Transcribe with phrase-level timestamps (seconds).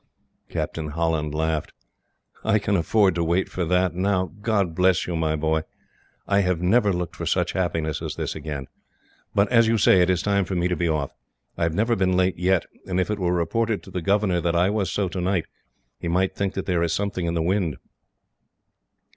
[0.49, 1.73] Captain Holland laughed.
[2.43, 4.31] "I can afford to wait for that, now.
[4.41, 5.61] God bless you, my boy!
[6.27, 8.65] I have never looked for such happiness as this again.
[9.35, 11.11] But, as you say, it is time for me to be off.
[11.55, 14.55] I have never been late yet, and if it were reported to the governor that
[14.55, 15.45] I was so tonight,
[15.99, 17.77] he might think that there was something in the wind."